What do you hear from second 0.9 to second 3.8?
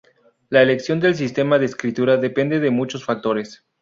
del sistema de escritura depende de muchos factores.